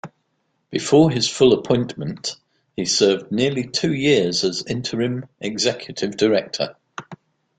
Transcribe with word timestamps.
Before 0.71 1.11
his 1.11 1.29
full 1.29 1.53
appointment, 1.53 2.35
he 2.75 2.85
served 2.85 3.31
nearly 3.31 3.67
two 3.67 3.93
years 3.93 4.43
as 4.43 4.63
interim 4.65 5.27
Executive 5.41 6.17
Director. 6.17 6.75